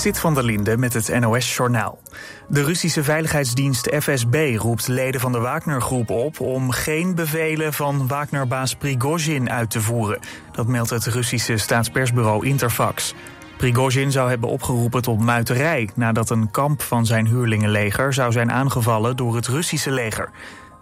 Sit 0.00 0.18
van 0.18 0.34
der 0.34 0.44
Linde 0.44 0.76
met 0.76 0.92
het 0.92 1.20
NOS-journaal. 1.20 1.98
De 2.48 2.62
Russische 2.64 3.02
veiligheidsdienst 3.02 3.94
FSB 4.00 4.54
roept 4.56 4.88
leden 4.88 5.20
van 5.20 5.32
de 5.32 5.38
Wagner-groep 5.38 6.10
op... 6.10 6.40
om 6.40 6.70
geen 6.70 7.14
bevelen 7.14 7.72
van 7.72 8.08
Wagner-baas 8.08 8.74
Prigozhin 8.74 9.50
uit 9.50 9.70
te 9.70 9.80
voeren. 9.80 10.18
Dat 10.52 10.66
meldt 10.66 10.90
het 10.90 11.06
Russische 11.06 11.56
staatspersbureau 11.56 12.46
Interfax. 12.46 13.14
Prigozhin 13.56 14.12
zou 14.12 14.28
hebben 14.28 14.48
opgeroepen 14.48 15.02
tot 15.02 15.20
muiterij... 15.20 15.90
nadat 15.94 16.30
een 16.30 16.50
kamp 16.50 16.82
van 16.82 17.06
zijn 17.06 17.26
huurlingenleger 17.26 18.12
zou 18.12 18.32
zijn 18.32 18.52
aangevallen 18.52 19.16
door 19.16 19.36
het 19.36 19.46
Russische 19.46 19.90
leger. 19.90 20.30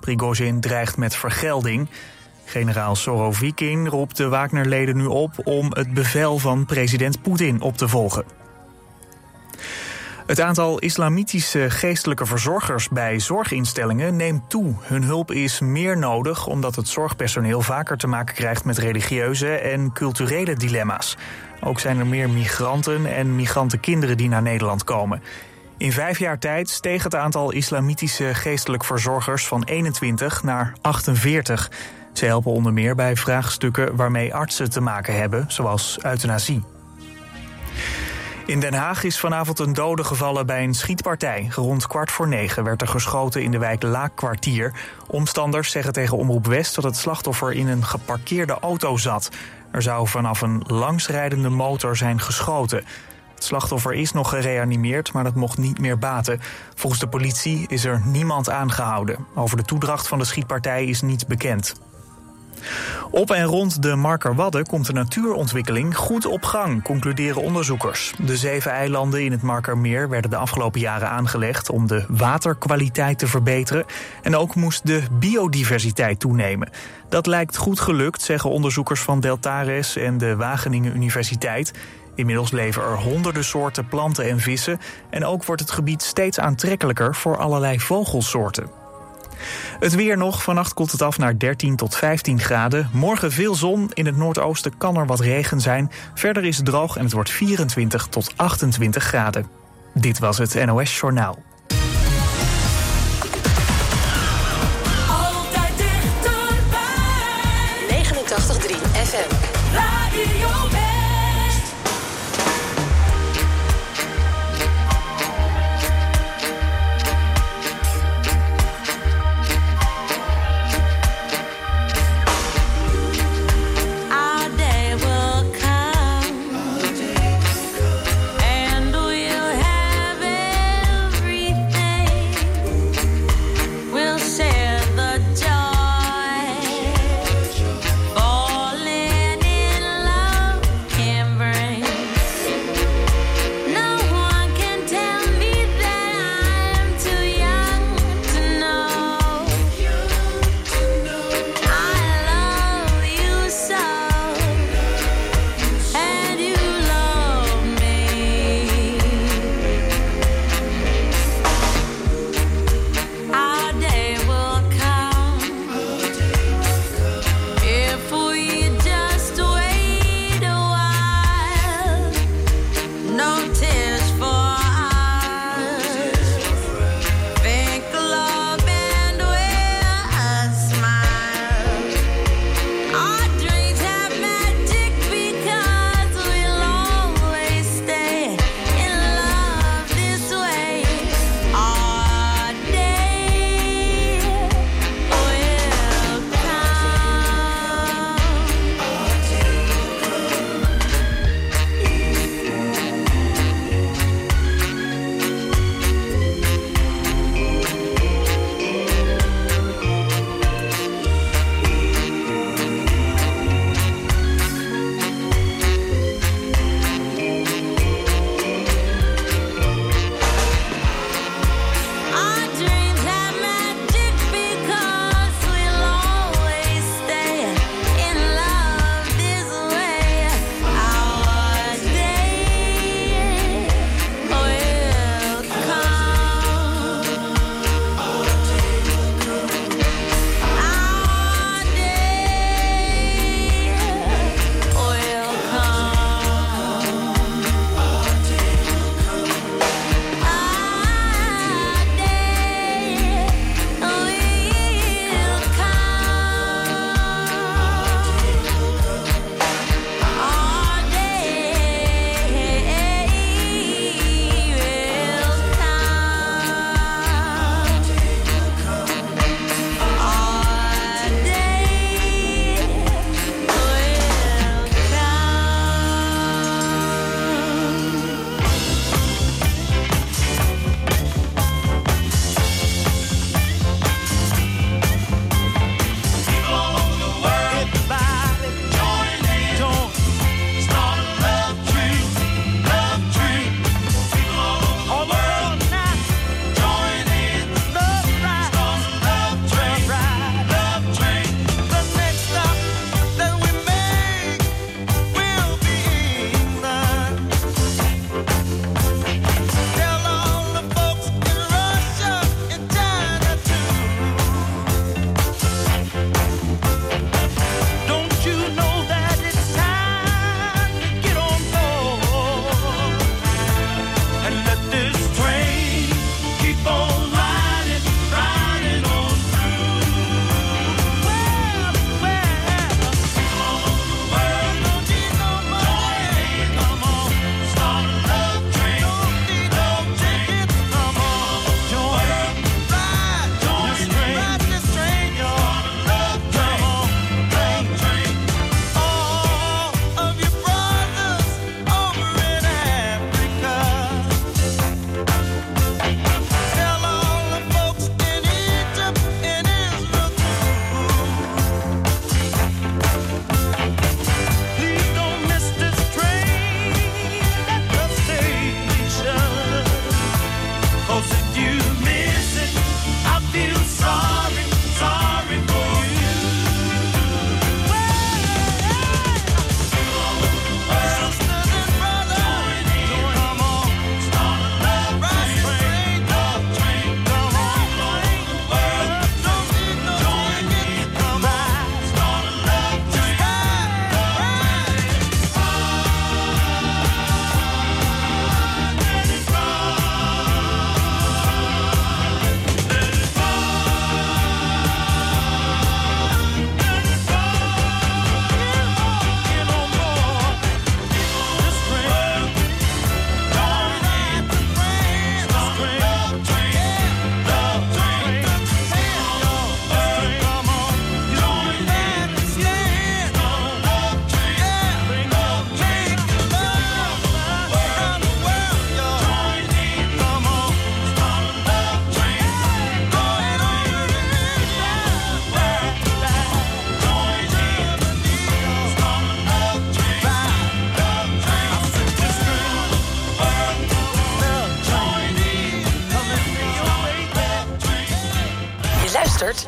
Prigozhin 0.00 0.60
dreigt 0.60 0.96
met 0.96 1.16
vergelding... 1.16 1.88
Generaal 2.44 2.96
Sorovikin 2.96 3.88
roept 3.88 4.16
de 4.16 4.28
Wagner-leden 4.28 4.96
nu 4.96 5.04
op 5.04 5.30
om 5.44 5.66
het 5.70 5.94
bevel 5.94 6.38
van 6.38 6.64
president 6.64 7.22
Poetin 7.22 7.60
op 7.60 7.76
te 7.76 7.88
volgen. 7.88 8.37
Het 10.28 10.40
aantal 10.40 10.78
islamitische 10.78 11.70
geestelijke 11.70 12.26
verzorgers 12.26 12.88
bij 12.88 13.20
zorginstellingen 13.20 14.16
neemt 14.16 14.50
toe. 14.50 14.74
Hun 14.80 15.02
hulp 15.02 15.30
is 15.32 15.60
meer 15.60 15.98
nodig 15.98 16.46
omdat 16.46 16.76
het 16.76 16.88
zorgpersoneel 16.88 17.60
vaker 17.60 17.96
te 17.96 18.06
maken 18.06 18.34
krijgt 18.34 18.64
met 18.64 18.78
religieuze 18.78 19.54
en 19.54 19.92
culturele 19.92 20.54
dilemma's. 20.54 21.16
Ook 21.60 21.80
zijn 21.80 21.98
er 21.98 22.06
meer 22.06 22.30
migranten 22.30 23.14
en 23.14 23.36
migrantenkinderen 23.36 24.16
die 24.16 24.28
naar 24.28 24.42
Nederland 24.42 24.84
komen. 24.84 25.22
In 25.76 25.92
vijf 25.92 26.18
jaar 26.18 26.38
tijd 26.38 26.68
steeg 26.68 27.02
het 27.02 27.14
aantal 27.14 27.52
islamitische 27.52 28.34
geestelijk 28.34 28.84
verzorgers 28.84 29.46
van 29.46 29.64
21 29.64 30.42
naar 30.42 30.72
48. 30.80 31.70
Ze 32.12 32.24
helpen 32.24 32.52
onder 32.52 32.72
meer 32.72 32.94
bij 32.94 33.16
vraagstukken 33.16 33.96
waarmee 33.96 34.34
artsen 34.34 34.70
te 34.70 34.80
maken 34.80 35.16
hebben, 35.16 35.44
zoals 35.48 35.98
euthanasie. 36.02 36.62
In 38.48 38.60
Den 38.60 38.74
Haag 38.74 39.04
is 39.04 39.20
vanavond 39.20 39.58
een 39.58 39.72
dode 39.72 40.04
gevallen 40.04 40.46
bij 40.46 40.64
een 40.64 40.74
schietpartij. 40.74 41.50
Rond 41.54 41.86
kwart 41.86 42.10
voor 42.10 42.28
negen 42.28 42.64
werd 42.64 42.82
er 42.82 42.88
geschoten 42.88 43.42
in 43.42 43.50
de 43.50 43.58
wijk 43.58 43.82
Laakkwartier. 43.82 44.72
Omstanders 45.06 45.70
zeggen 45.70 45.92
tegen 45.92 46.16
Omroep 46.16 46.46
West 46.46 46.74
dat 46.74 46.84
het 46.84 46.96
slachtoffer 46.96 47.52
in 47.52 47.68
een 47.68 47.84
geparkeerde 47.84 48.58
auto 48.60 48.96
zat. 48.96 49.30
Er 49.70 49.82
zou 49.82 50.08
vanaf 50.08 50.40
een 50.40 50.62
langsrijdende 50.66 51.48
motor 51.48 51.96
zijn 51.96 52.20
geschoten. 52.20 52.84
Het 53.34 53.44
slachtoffer 53.44 53.94
is 53.94 54.12
nog 54.12 54.28
gereanimeerd, 54.28 55.12
maar 55.12 55.24
dat 55.24 55.34
mocht 55.34 55.58
niet 55.58 55.78
meer 55.78 55.98
baten. 55.98 56.40
Volgens 56.74 57.00
de 57.00 57.08
politie 57.08 57.64
is 57.68 57.84
er 57.84 58.02
niemand 58.04 58.50
aangehouden. 58.50 59.26
Over 59.34 59.56
de 59.56 59.64
toedracht 59.64 60.08
van 60.08 60.18
de 60.18 60.24
schietpartij 60.24 60.84
is 60.84 61.00
niets 61.00 61.26
bekend. 61.26 61.74
Op 63.10 63.30
en 63.30 63.44
rond 63.44 63.82
de 63.82 63.94
Markerwadden 63.94 64.66
komt 64.66 64.86
de 64.86 64.92
natuurontwikkeling 64.92 65.96
goed 65.96 66.26
op 66.26 66.42
gang, 66.42 66.82
concluderen 66.82 67.42
onderzoekers. 67.42 68.14
De 68.18 68.36
zeven 68.36 68.70
eilanden 68.70 69.24
in 69.24 69.32
het 69.32 69.42
Markermeer 69.42 70.08
werden 70.08 70.30
de 70.30 70.36
afgelopen 70.36 70.80
jaren 70.80 71.10
aangelegd 71.10 71.70
om 71.70 71.86
de 71.86 72.04
waterkwaliteit 72.08 73.18
te 73.18 73.26
verbeteren. 73.26 73.84
En 74.22 74.36
ook 74.36 74.54
moest 74.54 74.86
de 74.86 75.02
biodiversiteit 75.18 76.20
toenemen. 76.20 76.68
Dat 77.08 77.26
lijkt 77.26 77.56
goed 77.56 77.80
gelukt, 77.80 78.22
zeggen 78.22 78.50
onderzoekers 78.50 79.00
van 79.00 79.20
Deltares 79.20 79.96
en 79.96 80.18
de 80.18 80.36
Wageningen 80.36 80.94
Universiteit. 80.96 81.72
Inmiddels 82.14 82.50
leven 82.50 82.82
er 82.82 82.96
honderden 82.96 83.44
soorten 83.44 83.88
planten 83.88 84.28
en 84.28 84.40
vissen. 84.40 84.78
En 85.10 85.24
ook 85.24 85.44
wordt 85.44 85.60
het 85.60 85.70
gebied 85.70 86.02
steeds 86.02 86.40
aantrekkelijker 86.40 87.14
voor 87.14 87.36
allerlei 87.36 87.80
vogelsoorten. 87.80 88.77
Het 89.80 89.94
weer 89.94 90.16
nog. 90.16 90.42
Vannacht 90.42 90.74
koelt 90.74 90.92
het 90.92 91.02
af 91.02 91.18
naar 91.18 91.38
13 91.38 91.76
tot 91.76 91.96
15 91.96 92.40
graden. 92.40 92.90
Morgen 92.92 93.32
veel 93.32 93.54
zon. 93.54 93.90
In 93.94 94.06
het 94.06 94.16
noordoosten 94.16 94.76
kan 94.78 94.96
er 94.96 95.06
wat 95.06 95.20
regen 95.20 95.60
zijn. 95.60 95.90
Verder 96.14 96.44
is 96.44 96.56
het 96.56 96.66
droog 96.66 96.96
en 96.96 97.04
het 97.04 97.12
wordt 97.12 97.30
24 97.30 98.06
tot 98.06 98.32
28 98.36 99.02
graden. 99.04 99.46
Dit 99.94 100.18
was 100.18 100.38
het 100.38 100.64
NOS 100.66 100.98
Journaal. 100.98 101.47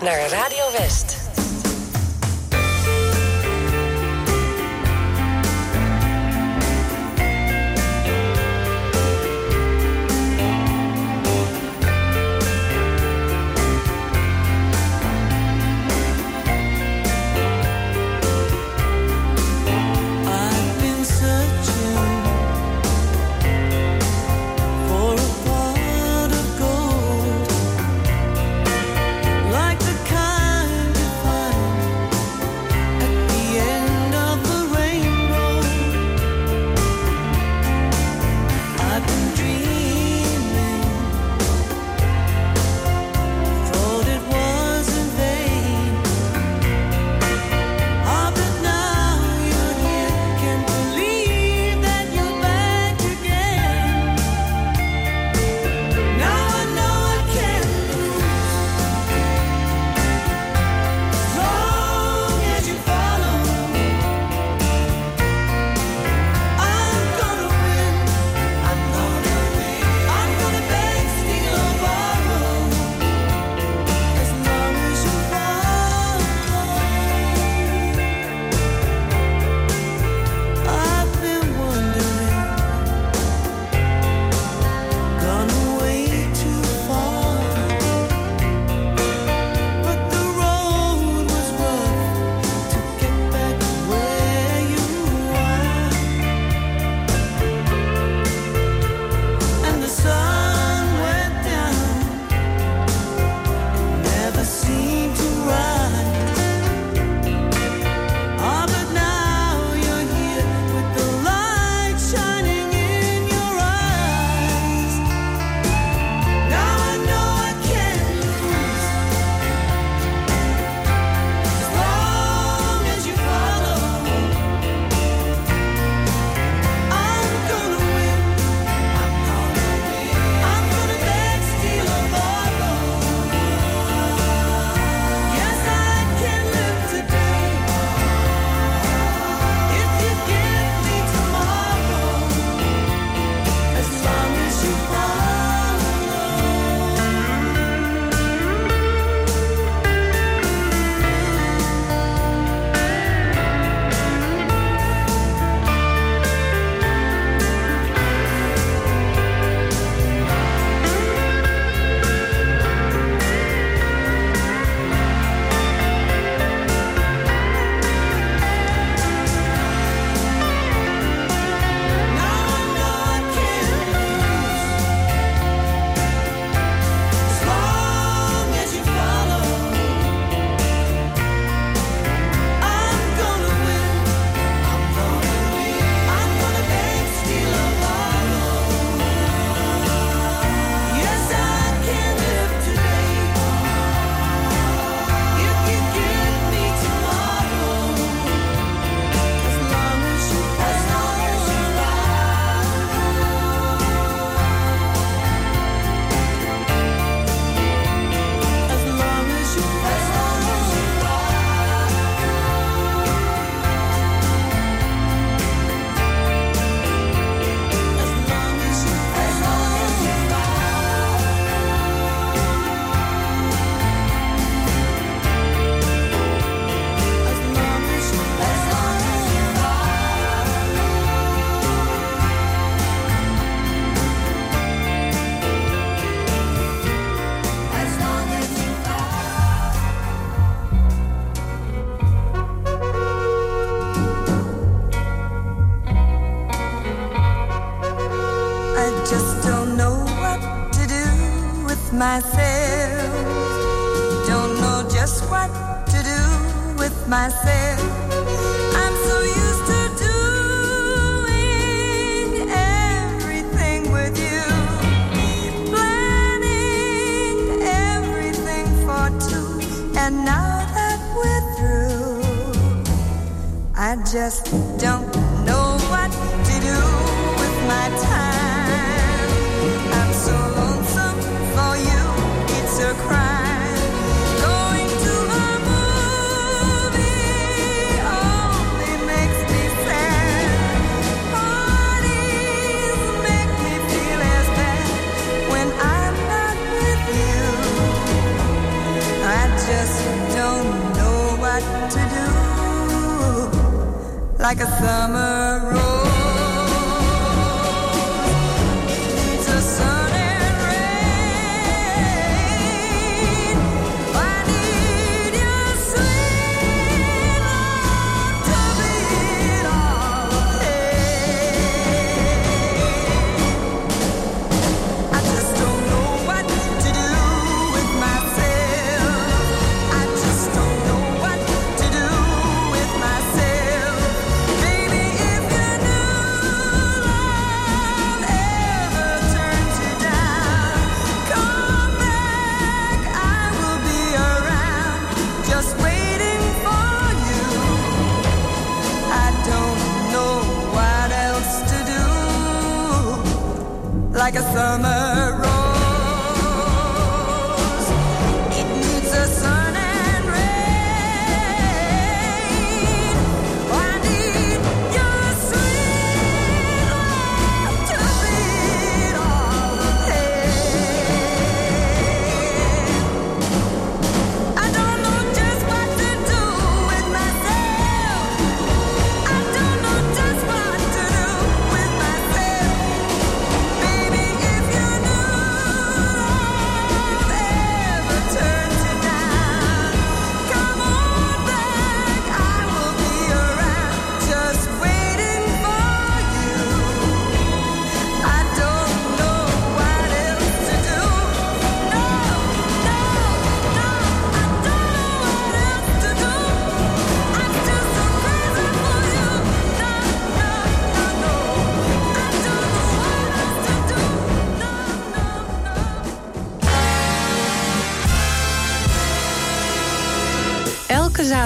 Naar 0.02 0.29
Radio 0.29 0.70
West. 0.79 1.19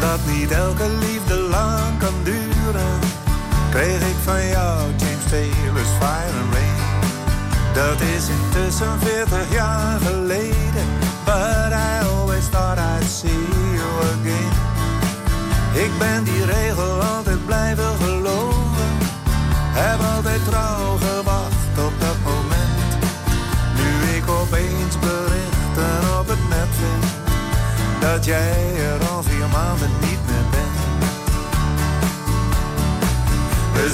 Omdat 0.00 0.20
niet 0.26 0.50
elke 0.50 0.88
liefde 0.88 1.34
lang 1.34 1.98
kan 1.98 2.14
duren, 2.22 2.98
kreeg 3.70 4.00
ik 4.00 4.16
van 4.24 4.46
jou 4.46 4.80
James 4.96 5.24
Taylor's 5.30 5.92
Fire 5.98 6.34
and 6.40 6.54
Rain. 6.54 6.86
Dat 7.74 8.00
is 8.00 8.28
intussen 8.28 9.00
40 9.00 9.52
jaar 9.52 10.00
geleden, 10.00 10.86
but 11.24 11.72
I 11.72 12.06
always 12.12 12.48
thought 12.48 12.78
I'd 12.78 13.10
see 13.10 13.46
you 13.78 13.90
again. 14.12 14.54
Ik 15.84 15.90
ben 15.98 16.24
die 16.24 16.44
regel 16.44 17.02
altijd 17.02 17.46
blijven 17.46 17.96
geloven, 18.00 18.90
heb 19.72 20.00
altijd 20.14 20.44
trouw 20.44 20.96
gewacht 20.96 21.86
op 21.86 21.92
dat 22.00 22.18
moment. 22.24 22.88
Nu 23.76 24.16
ik 24.16 24.30
opeens 24.30 24.98
berichten 24.98 26.18
op 26.20 26.28
het 26.28 26.48
net 26.48 26.70
vind 26.80 27.18
dat 28.00 28.24
jij 28.24 28.57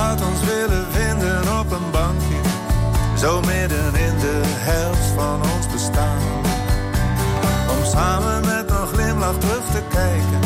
Had 0.00 0.20
ons 0.22 0.40
willen 0.40 0.86
vinden 0.92 1.58
op 1.60 1.70
een 1.70 1.90
bankje, 1.90 2.40
zo 3.18 3.40
midden 3.40 3.94
in 4.06 4.18
de 4.18 4.40
helft 4.70 5.06
van 5.16 5.38
ons 5.54 5.66
bestaan. 5.72 6.22
Om 7.72 7.84
samen 7.84 8.40
met 8.40 8.70
een 8.70 8.86
glimlach 8.86 9.38
terug 9.38 9.64
te 9.70 9.82
kijken 9.88 10.40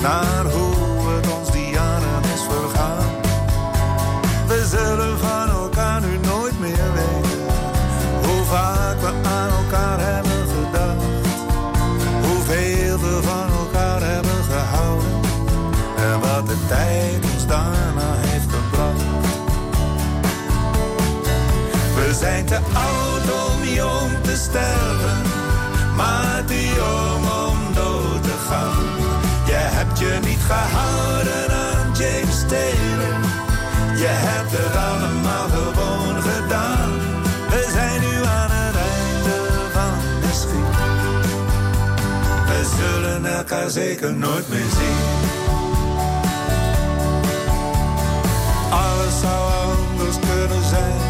naar 0.00 0.44
hoe 0.44 0.69
sterven, 24.40 25.22
maar 25.96 26.42
te 26.46 26.64
jong 26.76 27.24
om 27.48 27.74
dood 27.74 28.22
te 28.22 28.36
gaan. 28.48 28.86
Je 29.46 29.60
hebt 29.76 29.98
je 29.98 30.18
niet 30.24 30.42
gehouden 30.50 31.50
aan 31.50 31.86
James 32.00 32.40
Taylor, 32.48 33.16
je 34.02 34.12
hebt 34.28 34.52
het 34.52 34.76
allemaal 34.90 35.48
gewoon 35.48 36.22
gedaan. 36.22 36.90
We 37.48 37.68
zijn 37.72 38.00
nu 38.00 38.14
aan 38.38 38.50
het 38.50 38.76
einde 38.92 39.36
van 39.72 39.92
de 40.20 40.32
schiet. 40.40 40.76
We 42.46 42.60
zullen 42.78 43.24
elkaar 43.36 43.70
zeker 43.70 44.12
nooit 44.14 44.48
meer 44.48 44.70
zien. 44.78 45.28
Alles 48.70 49.20
zou 49.20 49.52
anders 49.70 50.16
kunnen 50.28 50.64
zijn. 50.68 51.00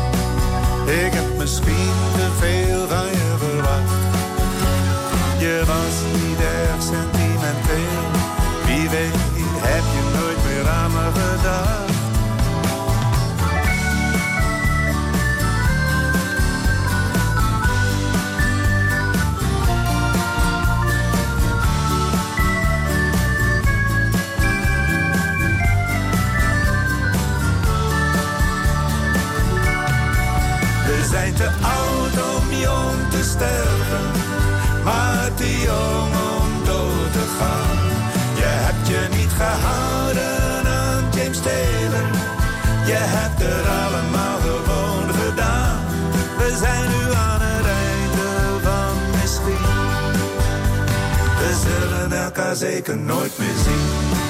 Ik 1.04 1.12
heb 1.12 1.38
misschien 1.38 2.09
om 35.40 36.64
dood 36.64 37.12
te 37.12 37.26
gaan. 37.38 37.78
Je 38.36 38.50
hebt 38.64 38.88
je 38.88 39.16
niet 39.16 39.32
gehouden 39.42 40.66
aan 40.66 41.04
James 41.14 41.40
Taylor. 41.40 42.08
Je 42.86 43.00
hebt 43.16 43.40
er 43.42 43.68
allemaal 43.82 44.38
gewoon 44.40 45.14
gedaan. 45.14 45.78
We 46.38 46.56
zijn 46.58 46.88
nu 46.88 47.12
aan 47.14 47.40
het 47.40 47.66
einde 47.66 48.28
van 48.62 48.94
misschien. 49.20 49.66
We 51.38 51.50
zullen 51.66 52.24
elkaar 52.24 52.56
zeker 52.56 52.96
nooit 52.96 53.38
meer 53.38 53.56
zien. 53.64 54.29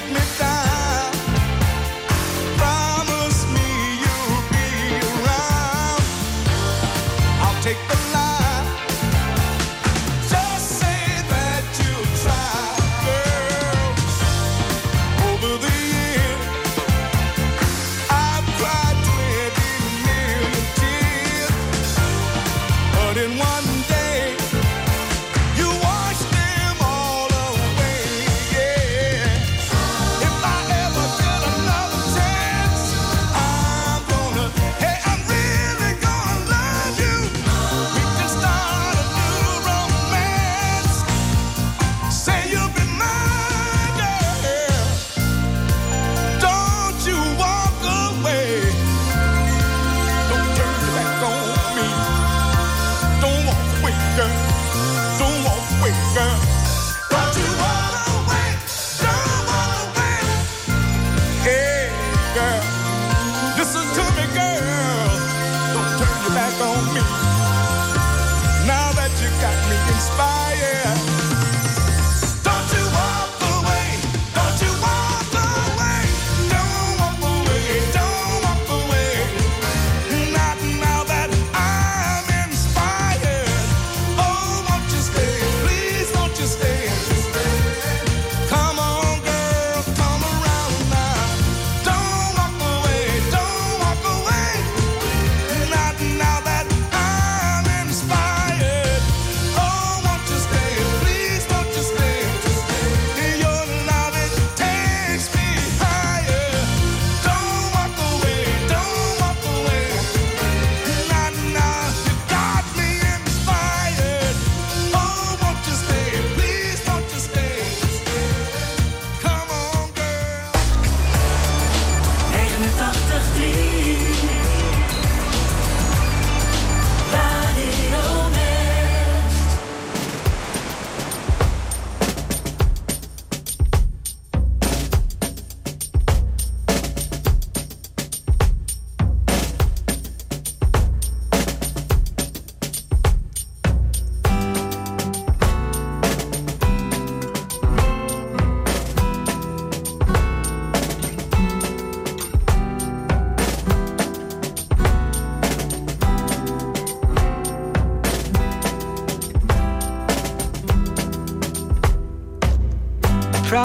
Let 0.00 0.08
me 0.08 0.20
down. 0.38 0.49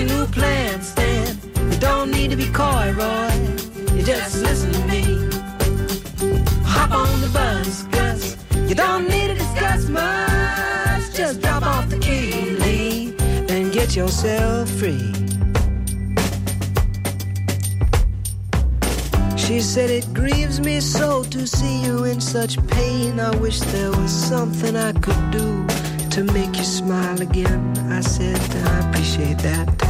a 0.00 0.04
new 0.04 0.26
plan, 0.26 0.80
Stan. 0.80 1.36
You 1.70 1.78
don't 1.78 2.10
need 2.10 2.30
to 2.30 2.36
be 2.36 2.48
coy, 2.50 2.92
Roy. 2.96 3.32
You 3.94 4.02
just 4.02 4.42
listen 4.42 4.72
to 4.72 4.82
me. 4.86 5.02
Hop 6.64 6.90
on 6.92 7.20
the 7.20 7.30
bus, 7.32 7.82
Gus. 7.94 8.36
You 8.68 8.74
don't 8.74 9.08
need 9.08 9.28
to 9.28 9.34
discuss 9.34 9.88
much. 9.88 11.14
Just 11.14 11.40
drop 11.42 11.62
off 11.62 11.88
the 11.90 11.98
key, 11.98 12.50
Lee, 12.62 13.14
and 13.48 13.72
get 13.72 13.94
yourself 13.94 14.70
free. 14.70 15.12
She 19.36 19.60
said 19.60 19.90
it 19.90 20.06
grieves 20.14 20.60
me 20.60 20.80
so 20.80 21.24
to 21.24 21.46
see 21.46 21.82
you 21.82 22.04
in 22.04 22.20
such 22.20 22.64
pain. 22.68 23.20
I 23.20 23.36
wish 23.36 23.60
there 23.60 23.90
was 23.90 24.10
something 24.10 24.76
I 24.76 24.92
could 24.92 25.30
do 25.30 25.66
to 26.10 26.24
make 26.32 26.56
you 26.56 26.64
smile 26.64 27.20
again. 27.20 27.76
I 27.90 28.00
said 28.00 28.40
I 28.66 28.88
appreciate 28.88 29.38
that. 29.38 29.89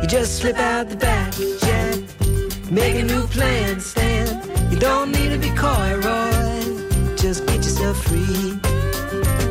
You 0.00 0.08
just 0.08 0.38
slip 0.38 0.58
out 0.58 0.88
the 0.88 0.96
back, 0.96 1.32
Jack. 1.60 1.96
Make 2.70 2.94
a 2.96 3.02
new 3.02 3.26
plan, 3.26 3.80
Stan. 3.80 4.26
You 4.70 4.78
don't 4.78 5.10
need 5.12 5.30
to 5.30 5.38
be 5.38 5.50
coy, 5.50 5.90
Roy. 6.06 7.16
Just 7.16 7.46
get 7.46 7.56
yourself 7.56 7.96
free. 8.04 8.58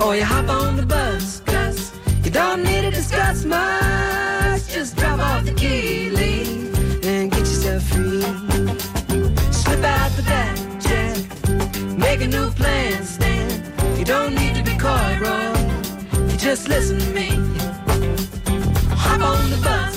Or 0.02 0.16
you 0.16 0.24
hop 0.24 0.50
on 0.50 0.78
the 0.78 0.86
bus, 0.86 1.42
Gus. 1.42 1.92
You 2.24 2.32
don't 2.32 2.64
need 2.64 2.82
to 2.82 2.92
discuss 2.92 3.46
much. 3.46 4.68
Just 4.68 4.96
drop 4.98 5.20
off 5.20 5.46
the 5.46 5.54
key, 5.54 6.10
leave, 6.10 7.06
and 7.06 7.30
get 7.32 7.40
yourself 7.40 7.84
free. 7.84 8.22
Slip 9.52 9.84
out 9.84 10.12
the 10.18 10.24
back, 10.24 10.56
Jack. 10.86 11.18
Make 11.98 12.22
a 12.22 12.28
new 12.28 12.50
plan, 12.52 13.04
Stan. 13.04 13.50
You 13.98 14.06
don't 14.06 14.34
need 14.34 14.56
to 14.56 14.64
be 14.64 14.76
coy, 14.78 15.12
Roy. 15.22 16.28
You 16.32 16.38
just 16.38 16.68
listen 16.68 16.98
to 17.00 17.10
me. 17.14 17.30
Hop 19.04 19.22
on 19.22 19.50
the 19.50 19.60
bus, 19.64 19.89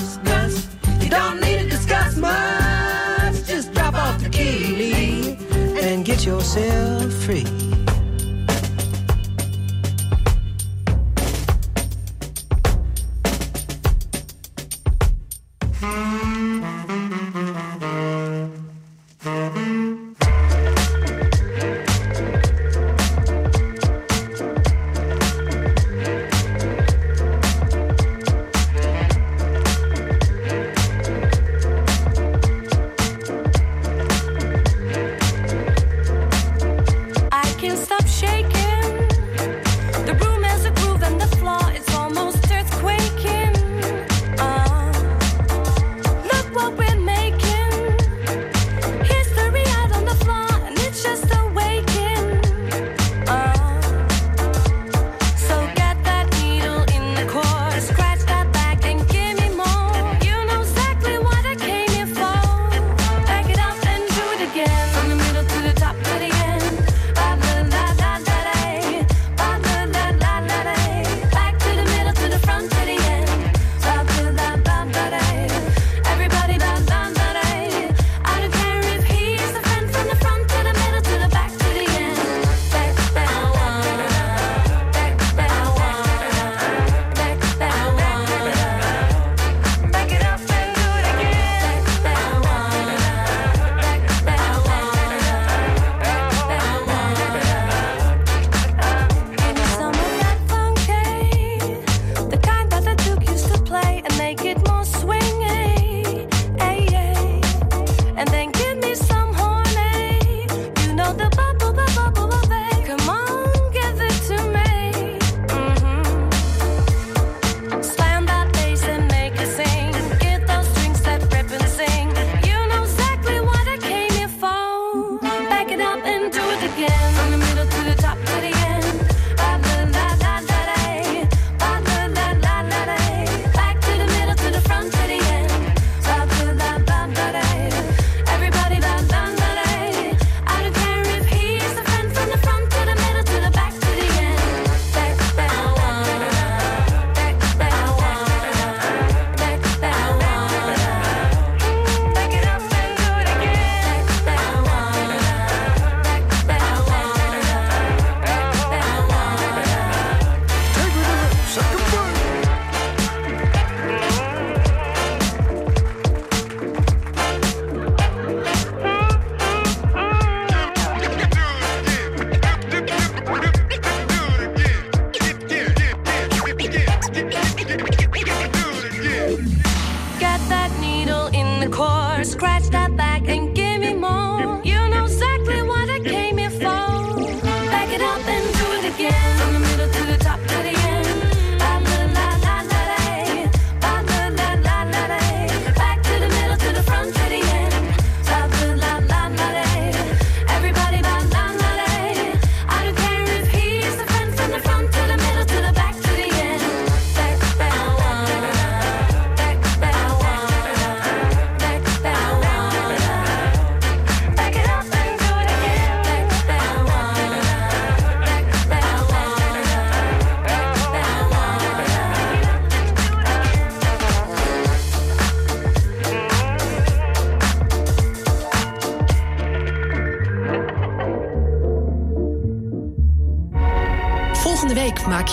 yourself 6.25 7.11
free. 7.25 7.82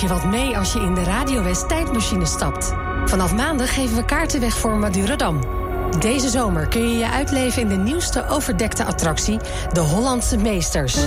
Je 0.01 0.09
wat 0.09 0.25
mee 0.25 0.59
als 0.59 0.73
je 0.73 0.81
in 0.81 0.95
de 0.95 1.03
Radio 1.03 1.43
West 1.43 1.69
tijdmachine 1.69 2.27
stapt. 2.27 2.73
Vanaf 3.05 3.35
maandag 3.35 3.75
geven 3.75 3.97
we 3.97 4.05
kaarten 4.05 4.41
weg 4.41 4.55
voor 4.55 4.77
Madurodam. 4.77 5.41
Deze 5.99 6.29
zomer 6.29 6.69
kun 6.69 6.91
je 6.91 6.99
je 6.99 7.11
uitleven 7.11 7.63
in 7.63 7.69
de 7.69 7.77
nieuwste 7.77 8.29
overdekte 8.29 8.85
attractie, 8.85 9.39
de 9.73 9.81
Hollandse 9.81 10.37
Meesters. 10.37 10.99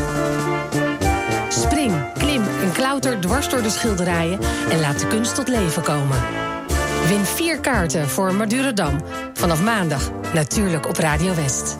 Spring, 1.50 1.94
klim 2.18 2.44
en 2.62 2.72
klauter 2.72 3.20
dwars 3.20 3.50
door 3.50 3.62
de 3.62 3.70
schilderijen 3.70 4.40
en 4.70 4.80
laat 4.80 5.00
de 5.00 5.08
kunst 5.08 5.36
tot 5.36 5.48
leven 5.48 5.84
komen. 5.84 6.18
Win 7.08 7.26
vier 7.26 7.60
kaarten 7.60 8.10
voor 8.10 8.34
Madurodam. 8.34 9.02
Vanaf 9.34 9.64
maandag, 9.64 10.12
natuurlijk 10.34 10.88
op 10.88 10.98
Radio 10.98 11.36
West. 11.36 11.78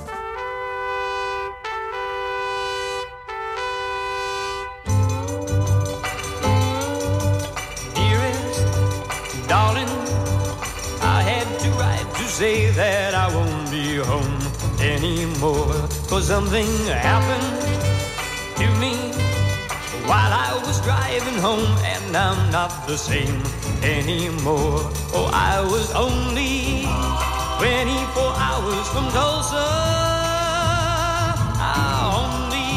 Say 12.34 12.72
that 12.72 13.14
I 13.14 13.28
won't 13.36 13.70
be 13.70 13.98
home 13.98 14.40
anymore. 14.82 15.70
Cause 16.10 16.26
something 16.26 16.66
happened 16.90 17.62
to 18.58 18.66
me 18.82 18.96
while 20.10 20.34
I 20.34 20.60
was 20.66 20.82
driving 20.82 21.38
home, 21.38 21.78
and 21.86 22.18
I'm 22.18 22.52
not 22.52 22.88
the 22.88 22.98
same 22.98 23.40
anymore. 23.84 24.82
Oh, 25.14 25.30
I 25.32 25.62
was 25.62 25.94
only 25.94 26.90
24 27.62 28.34
hours 28.48 28.88
from 28.90 29.06
Tulsa. 29.14 29.68
Only 32.18 32.74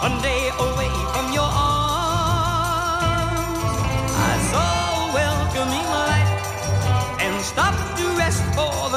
one 0.00 0.16
day 0.22 0.48
away 0.58 1.01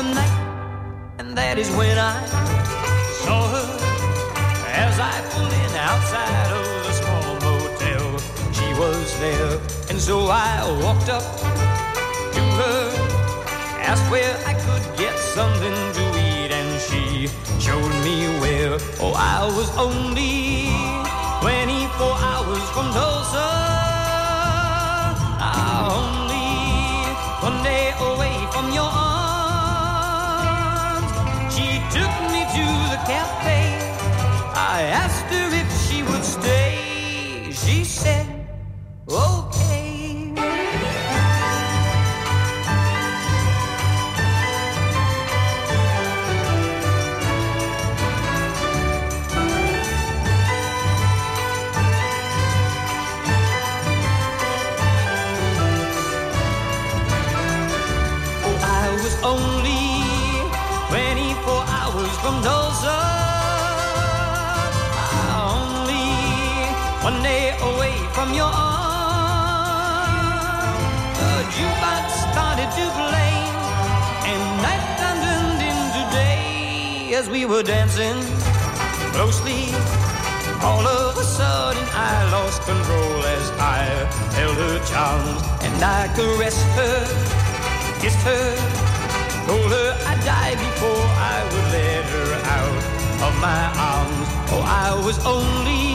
the 0.09 0.15
night. 0.15 0.35
And 1.19 1.37
that 1.37 1.57
is 1.57 1.69
when 1.71 1.97
I 1.97 2.25
saw 3.23 3.47
her 3.55 3.67
as 4.85 4.99
I 4.99 5.15
pulled 5.31 5.53
in 5.63 5.71
outside 5.75 6.49
of 6.59 6.65
the 6.85 6.93
small 7.01 7.27
motel. 7.45 8.07
She 8.57 8.67
was 8.79 9.19
there, 9.19 9.59
and 9.89 9.99
so 9.99 10.27
I 10.27 10.51
walked 10.83 11.09
up 11.09 11.25
to 12.35 12.43
her, 12.59 12.81
asked 13.81 14.09
where 14.11 14.35
I 14.45 14.53
could 14.65 14.85
get 14.97 15.17
something 15.17 15.77
to 15.97 16.03
eat, 16.27 16.51
and 16.51 16.69
she 16.87 17.27
showed 17.59 17.93
me 18.03 18.27
where. 18.41 18.77
Oh, 18.99 19.13
I 19.15 19.45
was 19.57 19.69
only 19.77 20.69
24 21.41 22.17
hours 22.29 22.65
from 22.73 22.87
Tulsa. 22.93 23.47
Ah, 25.47 25.93
only 26.01 26.49
one 27.47 27.63
day 27.63 27.93
away 27.99 28.35
from 28.51 28.71
your 28.73 28.83
arms. 28.83 29.24
Cafe. 33.05 33.61
I 34.55 34.81
asked 35.03 35.25
her 35.33 35.49
if 35.61 35.69
she 35.87 36.03
would 36.03 36.23
stay. 36.23 37.51
She 37.51 37.83
said, 37.83 38.25
okay. 39.07 40.33
Oh, 58.47 58.57
I 58.63 58.91
was 58.93 59.23
only 59.23 59.84
24 59.84 59.84
hours 59.84 59.84
from 62.25 62.41
Tulsa. 62.41 62.99
Only 65.53 66.09
one 67.05 67.21
day 67.21 67.53
away 67.69 67.95
from 68.15 68.33
your 68.33 68.49
arms. 68.49 69.85
The 71.21 71.33
jukebox 71.55 72.05
started 72.25 72.69
to 72.79 72.85
play, 73.01 73.35
and 74.31 74.41
nighttime 74.65 75.19
turned 75.25 75.61
into 75.71 76.01
day 76.17 77.13
as 77.19 77.25
we 77.29 77.41
were 77.45 77.61
dancing 77.61 78.17
closely. 79.13 79.63
All 80.69 80.85
of 80.99 81.11
a 81.25 81.25
sudden, 81.37 81.85
I 81.93 82.13
lost 82.35 82.59
control 82.71 83.17
as 83.37 83.45
I 83.77 83.81
held 84.37 84.57
her 84.65 84.77
charms 84.91 85.41
and 85.65 85.77
I 85.99 86.01
caressed 86.17 86.69
her, 86.79 86.97
kissed 88.01 88.23
her, 88.31 88.45
told 89.45 89.71
her 89.77 89.84
die 90.45 90.55
before 90.55 91.05
I 91.33 91.37
would 91.51 91.67
let 91.77 92.03
her 92.13 92.29
out 92.57 92.83
of 93.27 93.33
my 93.41 93.63
arms. 93.91 94.27
Oh, 94.53 94.63
I 94.85 94.89
was 95.05 95.17
only 95.25 95.87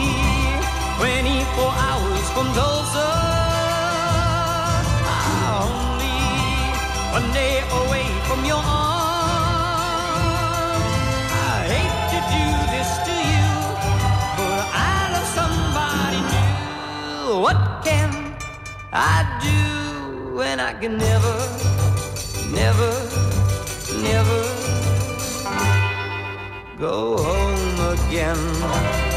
24 0.99 1.73
hours 1.87 2.25
from 2.35 2.47
Tulsa. 2.57 3.09
Ah, 5.13 5.67
Only 5.67 6.19
one 7.17 7.27
day 7.33 7.55
away 7.81 8.07
from 8.27 8.39
your 8.51 8.63
arms. 8.63 8.95
I 11.51 11.55
hate 11.73 11.97
to 12.13 12.19
do 12.35 12.45
this 12.73 12.89
to 13.07 13.15
you, 13.33 13.49
but 14.39 14.63
I 14.91 14.95
love 15.13 15.29
somebody 15.39 16.21
new. 16.33 17.41
What 17.45 17.59
can 17.87 18.09
I 18.91 19.17
do 19.47 20.35
when 20.39 20.59
I 20.59 20.73
can 20.81 20.97
never, 20.97 21.37
never, 22.61 22.91
never 24.01 24.41
go 26.79 27.17
home 27.17 27.97
again? 27.97 29.10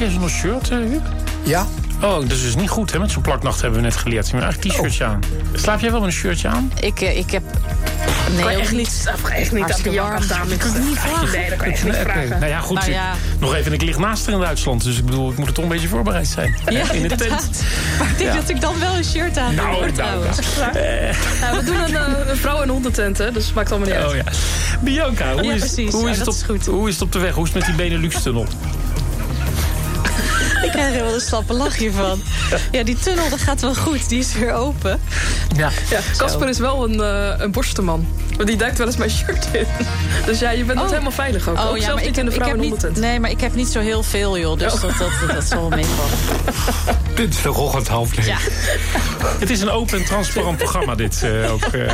Jij 0.00 0.10
zonder 0.10 0.30
shirt, 0.30 0.70
eh, 0.70 0.78
Huub? 0.78 1.02
Ja. 1.42 1.66
Oh, 2.02 2.14
dat 2.14 2.30
is 2.30 2.42
dus 2.42 2.54
niet 2.56 2.68
goed, 2.68 2.92
hè? 2.92 2.98
Met 2.98 3.10
zo'n 3.10 3.22
plaknacht 3.22 3.60
hebben 3.60 3.80
we 3.80 3.86
net 3.86 3.96
geleerd. 3.96 4.28
Je 4.28 4.34
moet 4.34 4.42
eigenlijk 4.42 4.74
t-shirtje 4.74 5.04
aan. 5.04 5.20
Slaap 5.54 5.80
jij 5.80 5.90
wel 5.90 6.00
met 6.00 6.08
een 6.08 6.14
shirtje 6.14 6.48
aan? 6.48 6.72
Ik, 6.80 7.00
eh, 7.00 7.16
ik 7.18 7.30
heb... 7.30 7.42
Nee, 8.34 8.40
Kan 8.42 8.48
echt 8.52 8.72
niet, 8.72 9.10
echt 9.32 9.52
niet 9.52 9.62
aan 9.72 9.80
de 9.82 9.92
warm 10.00 10.22
staan 10.22 10.48
met 10.48 10.58
kan 10.58 10.72
het 10.72 10.84
niet 10.84 10.98
vragen. 10.98 11.38
Nee, 11.38 11.48
dat 11.48 11.58
kan 11.58 11.68
je 11.68 11.74
echt 11.74 11.84
niet 11.84 11.94
vragen. 11.96 12.28
Nou 12.28 12.46
ja, 12.46 12.58
goed. 12.60 12.76
Nou 12.76 12.88
ik- 12.88 12.94
ja. 12.94 13.12
Nog 13.38 13.54
even, 13.54 13.72
ik 13.72 13.82
lig 13.82 13.98
naast 13.98 14.26
er 14.26 14.32
in 14.32 14.38
Duitsland. 14.40 14.84
Dus 14.84 14.98
ik 14.98 15.04
bedoel, 15.04 15.30
ik 15.30 15.38
moet 15.38 15.46
er 15.46 15.52
toch 15.54 15.64
een 15.64 15.70
beetje 15.70 15.88
voorbereid 15.88 16.26
zijn. 16.26 16.54
Ja, 16.68 16.90
in 16.92 17.08
de 17.08 17.16
tent. 17.16 17.62
Maar 17.98 18.08
ik 18.10 18.18
denk 18.18 18.30
Ja. 18.30 18.36
dat 18.36 18.48
ik 18.48 18.60
dan 18.60 18.78
wel 18.78 18.94
een 18.96 19.04
shirt 19.04 19.38
aan 19.38 19.54
Nou, 19.54 19.66
doe, 19.68 19.76
hoor, 19.76 19.84
nou, 19.84 19.92
trouwens. 19.94 20.38
Ja, 21.40 21.56
we 21.56 21.64
doen 21.64 21.80
een, 21.80 21.96
eh, 21.96 22.28
een 22.30 22.36
vrouw- 22.36 22.62
en 22.62 22.68
hondentent, 22.68 23.18
hè, 23.18 23.32
dus 23.32 23.44
het 23.46 23.54
maakt 23.54 23.70
allemaal 23.72 23.88
niet 23.88 23.96
uit. 23.98 24.10
Oh 24.10 24.16
ja. 24.16 24.22
Bianca, 24.80 25.32
hoe, 25.32 25.42
is, 25.54 25.76
hoe, 25.76 26.08
het 26.08 26.18
dat 26.18 26.28
op, 26.48 26.56
is 26.60 26.66
hoe 26.66 26.88
is 26.88 26.94
het 26.94 27.02
op 27.02 27.12
de 27.12 27.18
weg? 27.18 27.34
Hoe 27.34 27.46
is 27.46 27.52
het 27.54 27.58
met 27.66 27.76
die 27.76 27.88
Benelux-tunnel? 27.88 28.46
Krijg 30.80 30.96
er 30.96 31.04
wel 31.04 31.14
een 31.14 31.20
slappe 31.20 31.70
hiervan. 31.78 32.22
Ja, 32.72 32.82
die 32.82 32.98
tunnel 32.98 33.28
dat 33.28 33.40
gaat 33.40 33.60
wel 33.60 33.74
goed. 33.74 34.08
Die 34.08 34.18
is 34.18 34.34
weer 34.34 34.52
open. 34.52 35.00
Ja. 35.56 35.70
Ja, 35.90 36.00
Casper 36.16 36.48
is 36.48 36.58
wel 36.58 36.88
een, 36.88 37.00
eh 37.00 37.40
een 37.44 37.52
borstenman. 37.52 38.06
Want 38.40 38.52
die 38.52 38.60
duikt 38.60 38.78
wel 38.78 38.86
eens 38.86 38.96
mijn 38.96 39.10
shirt 39.10 39.48
in. 39.52 39.66
Dus 40.26 40.38
ja, 40.38 40.50
je 40.50 40.64
bent 40.64 40.80
Oh. 40.80 40.88
helemaal 40.88 41.10
veilig 41.10 41.48
ook. 41.48 41.58
ook 41.58 41.78
zelfs 41.78 42.02
niet 42.04 42.18
in 42.18 42.24
de 42.24 42.30
ik 42.30 42.36
vrouw- 42.36 42.46
heb 42.46 42.56
en 42.56 42.60
niet, 42.62 42.70
hondentent. 42.70 43.04
Nee, 43.06 43.20
maar 43.20 43.30
ik 43.30 43.40
heb 43.40 43.54
niet 43.54 43.68
zo 43.68 43.80
heel 43.80 44.02
veel, 44.02 44.38
joh. 44.38 44.58
Dus 44.58 44.72
Oh. 44.74 44.80
dat, 44.80 44.92
dat, 44.98 45.10
dat 45.34 45.44
zal 45.44 45.60
wel 45.60 45.68
meevallen. 45.68 46.10
Dinsdagochtend 47.14 47.88
half 47.88 48.16
negen. 48.16 48.32
Ja. 48.32 48.38
Het 49.40 49.50
is 49.50 49.60
een 49.60 49.70
open 49.70 49.98
en 49.98 50.04
transparant 50.04 50.56
programma, 50.56 50.94
dit 50.94 51.22
eh, 51.22 51.52
ook. 51.52 51.62
eh. 51.62 51.90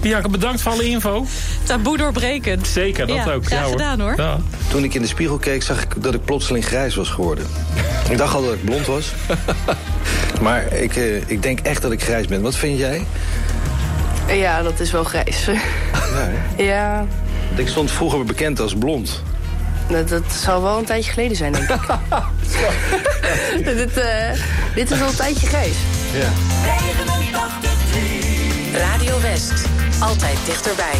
Bianca, 0.00 0.28
bedankt 0.28 0.60
voor 0.62 0.72
alle 0.72 0.84
info. 0.88 1.26
Taboe 1.62 1.96
doorbrekend. 1.96 2.66
Zeker, 2.66 3.06
dat 3.06 3.16
Ja, 3.16 3.32
ook. 3.32 3.46
graag 3.46 3.58
ja, 3.58 3.64
hoor. 3.64 3.72
gedaan, 3.72 4.00
hoor. 4.00 4.14
Ja. 4.16 4.38
Toen 4.68 4.84
ik 4.84 4.94
in 4.94 5.02
de 5.02 5.08
spiegel 5.08 5.38
keek, 5.38 5.62
zag 5.62 5.82
ik 5.82 6.02
dat 6.02 6.14
ik 6.14 6.24
plotseling 6.24 6.64
grijs 6.64 6.94
was 6.94 7.08
geworden. 7.08 7.46
Ik 8.10 8.18
dacht 8.18 8.34
al 8.34 8.44
dat 8.44 8.52
ik 8.52 8.64
blond 8.64 8.86
was. 8.86 9.12
Maar 10.40 10.72
ik, 10.72 10.96
eh, 10.96 11.16
ik 11.30 11.42
denk 11.42 11.60
echt 11.60 11.82
dat 11.82 11.92
ik 11.92 12.02
grijs 12.02 12.26
ben. 12.26 12.42
Wat 12.42 12.56
vind 12.56 12.78
jij? 12.78 13.06
Ja, 14.28 14.62
dat 14.62 14.80
is 14.80 14.90
wel 14.90 15.04
grijs. 15.04 15.44
Ja, 15.44 16.30
ja, 16.64 17.06
Ik 17.56 17.68
stond 17.68 17.90
vroeger 17.90 18.24
bekend 18.24 18.60
als 18.60 18.74
blond. 18.74 19.22
dat, 19.88 20.08
dat 20.08 20.32
zal 20.32 20.62
wel 20.62 20.78
een 20.78 20.84
tijdje 20.84 21.12
geleden 21.12 21.36
zijn, 21.36 21.52
denk 21.52 21.68
ik. 21.68 21.80
dit, 23.64 23.96
eh, 23.96 24.32
dit 24.74 24.90
is 24.90 24.98
wel 24.98 25.08
een 25.08 25.14
tijdje 25.14 25.46
grijs. 25.46 25.76
Ja. 26.12 26.28
Radio 28.78 29.20
West. 29.20 29.52
Altijd 30.00 30.38
dichterbij. 30.46 30.96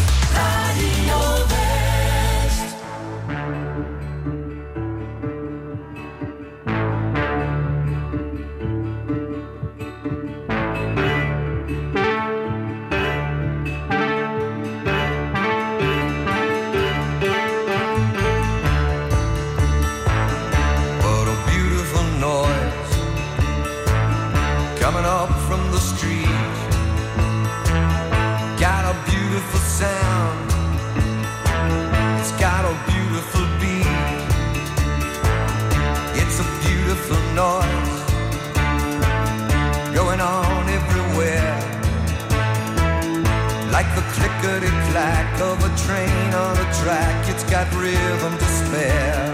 Train 45.89 46.35
on 46.35 46.55
a 46.67 46.69
track, 46.83 47.17
it's 47.33 47.45
got 47.45 47.67
rhythm 47.73 48.35
to 48.43 48.49
spare. 48.61 49.33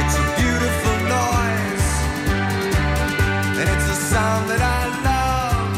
It's 0.00 0.16
a 0.22 0.26
beautiful 0.40 0.96
noise, 1.18 1.88
and 3.58 3.66
it's 3.74 3.88
a 3.96 3.98
sound 4.12 4.44
that 4.50 4.62
I 4.78 4.82
love, 5.10 5.70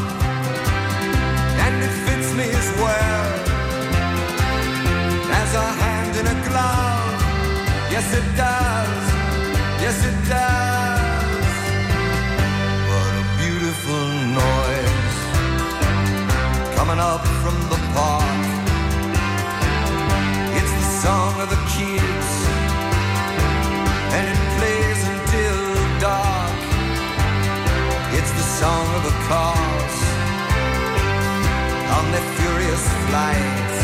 and 1.65 1.75
it 1.87 1.93
fits 2.05 2.29
me 2.39 2.47
as 2.61 2.69
well 2.83 3.25
as 5.41 5.49
a 5.65 5.67
hand 5.81 6.13
in 6.21 6.25
a 6.35 6.37
glove. 6.47 7.17
Yes, 7.95 8.07
it 8.19 8.27
does. 8.45 9.03
Yes, 9.83 9.97
it 10.09 10.17
does. 10.35 11.55
What 12.91 13.11
a 13.23 13.25
beautiful 13.41 14.05
noise 14.43 15.17
coming 16.77 16.99
up 16.99 17.25
from 17.41 17.57
the 17.71 17.76
the 21.49 21.61
kids 21.71 22.29
and 24.15 24.25
it 24.33 24.39
plays 24.57 24.99
until 25.13 25.59
dark. 25.99 26.59
It's 28.17 28.31
the 28.31 28.47
song 28.59 28.87
of 28.97 29.03
the 29.09 29.15
cars 29.31 29.95
on 31.95 32.03
their 32.11 32.27
furious 32.35 32.85
flights. 33.07 33.79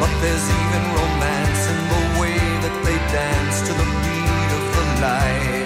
But 0.00 0.12
there's 0.22 0.46
even 0.62 0.82
romance 1.00 1.62
in 1.72 1.80
the 1.94 2.02
way 2.20 2.40
that 2.64 2.76
they 2.84 2.98
dance 3.16 3.56
to 3.66 3.72
the 3.80 3.88
beat 4.04 4.50
of 4.58 4.64
the 4.76 4.84
light. 5.04 5.59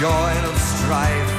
Joy 0.00 0.28
and 0.36 0.46
of 0.46 0.58
strife 0.60 1.32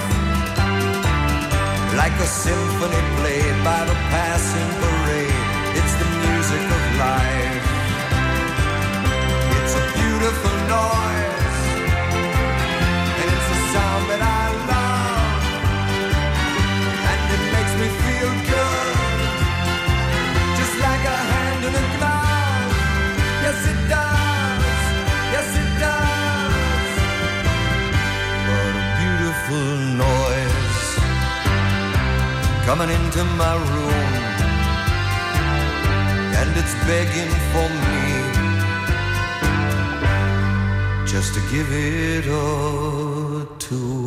like 1.96 2.14
a 2.20 2.26
symphony 2.26 3.02
played 3.18 3.58
by 3.64 3.86
the 3.86 3.94
passing 4.10 4.70
parade. 4.82 5.42
It's 5.78 5.96
the 6.02 6.10
music 6.26 6.64
of 6.78 6.84
life. 7.06 7.66
It's 9.58 9.74
a 9.82 9.84
beautiful 9.98 10.56
noise, 10.74 11.17
coming 32.68 32.90
into 32.90 33.24
my 33.42 33.56
room, 33.72 34.14
and 36.40 36.50
it's 36.60 36.76
begging 36.86 37.32
for 37.54 37.68
me 37.88 38.04
just 41.06 41.34
to 41.34 41.40
give 41.50 41.70
it 41.72 42.26
a 42.28 43.48
tune. 43.58 44.07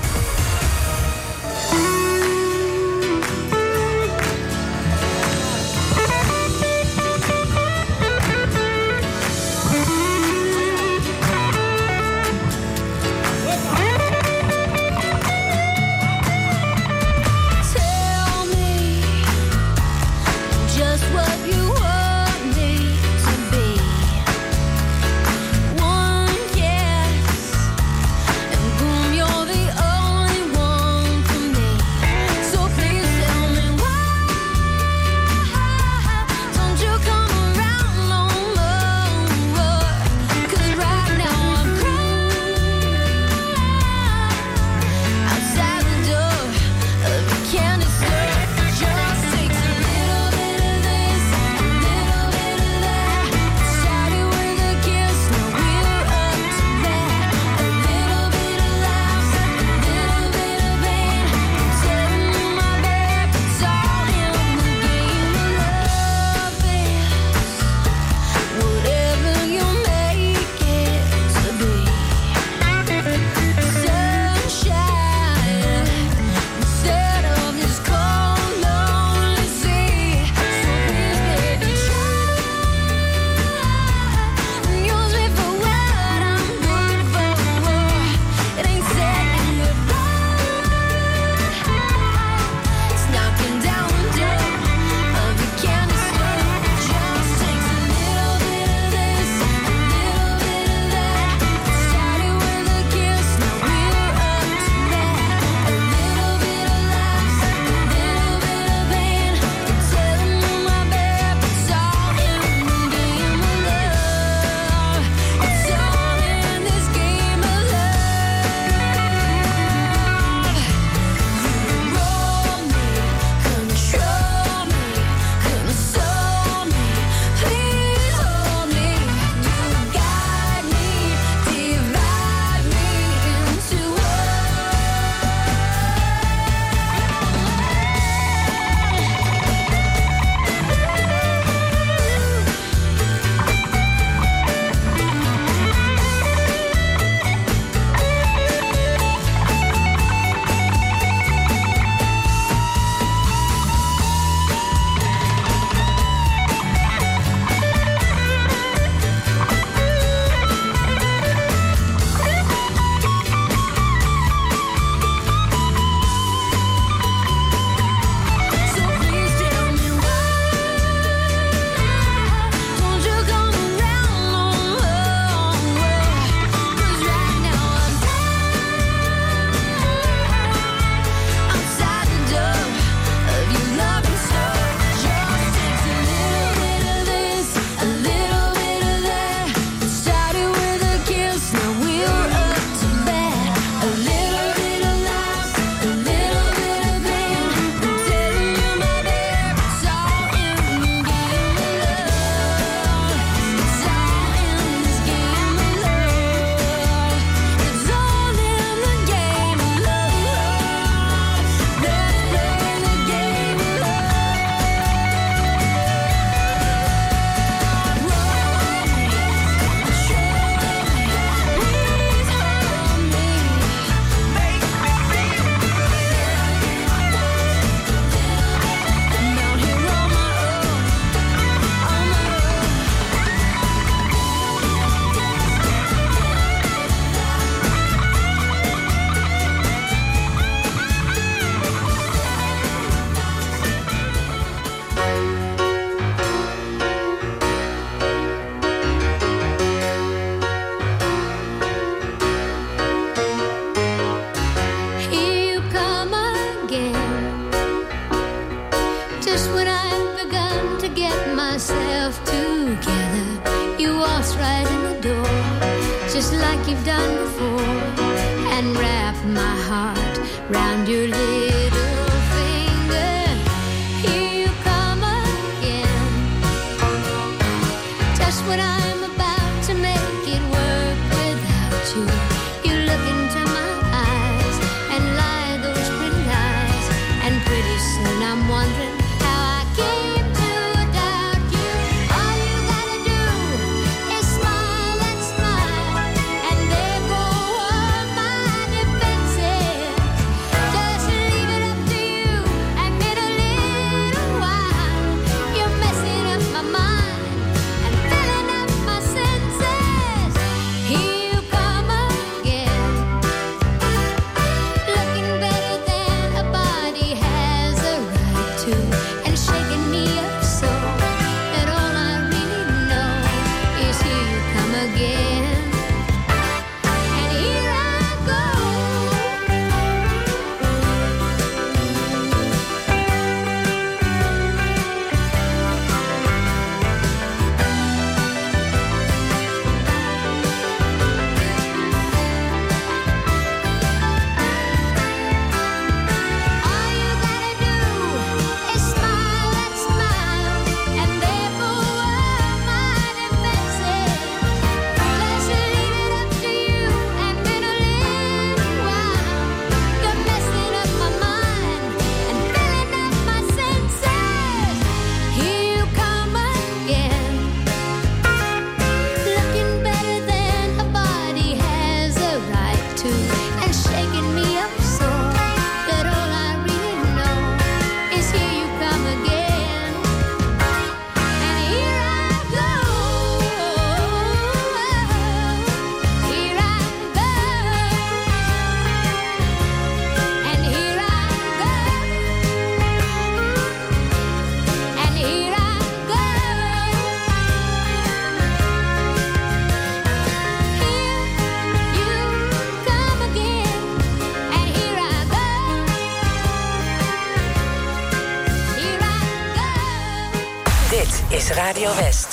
Radio 411.71 411.89
Best. 411.95 412.30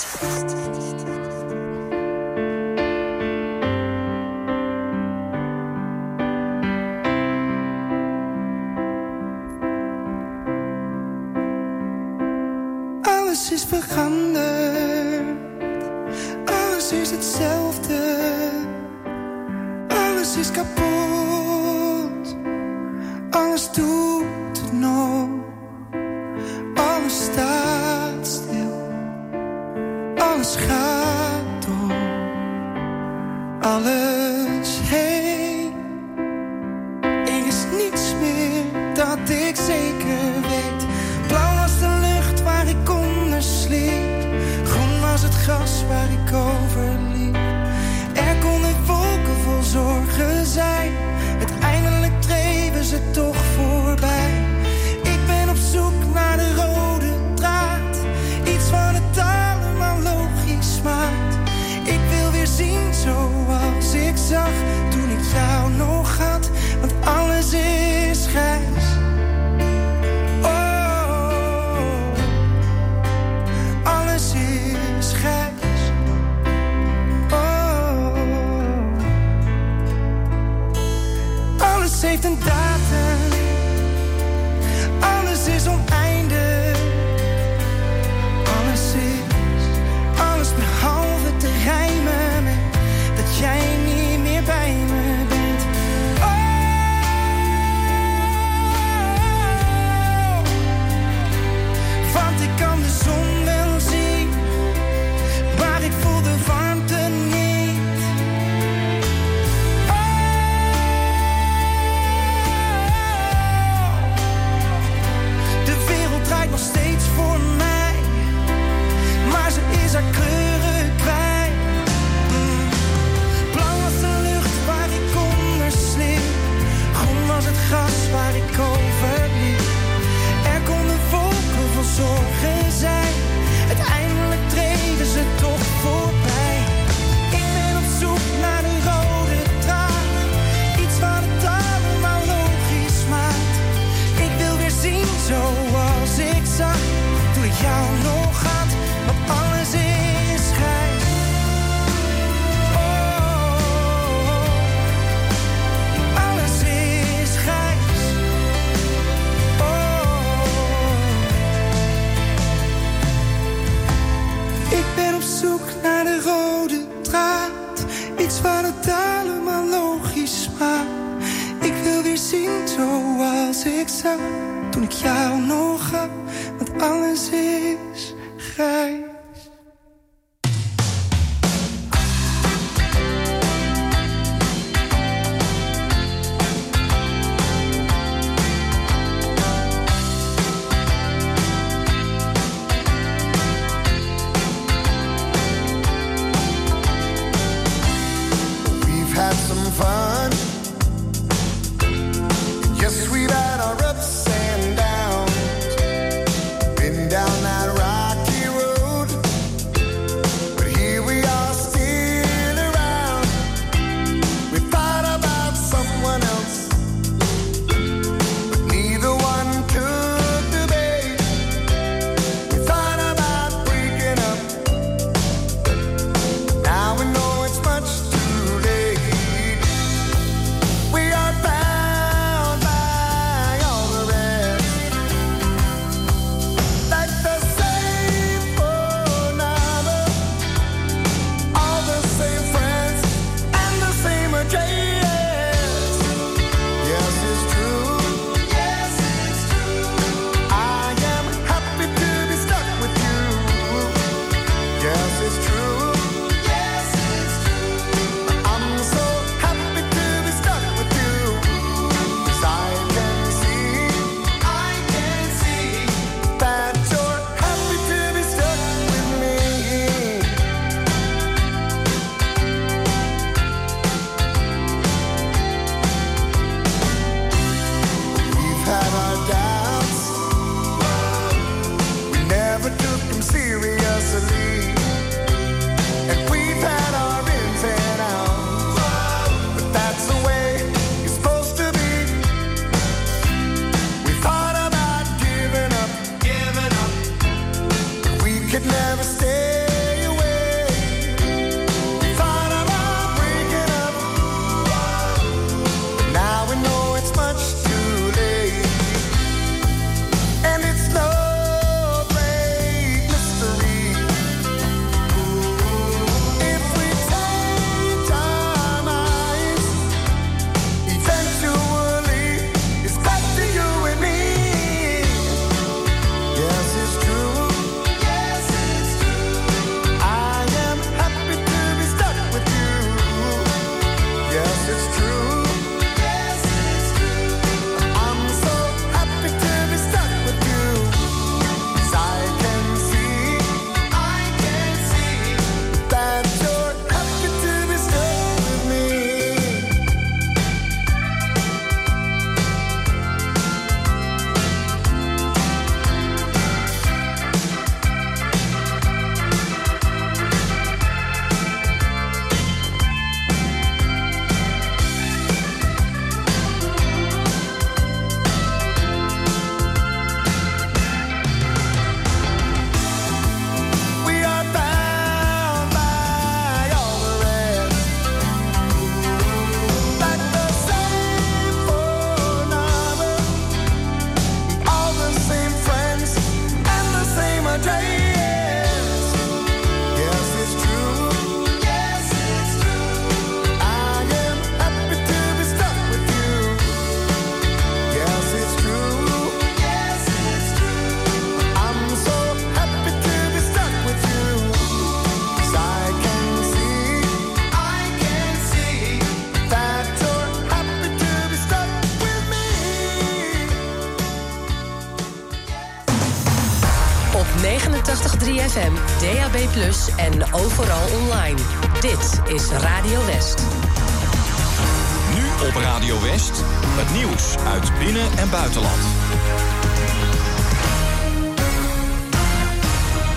sonrisa 422.39 422.68